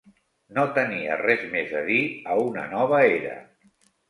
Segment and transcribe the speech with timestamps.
[0.57, 1.99] No tenia res més a dir
[2.33, 3.37] a una nova era.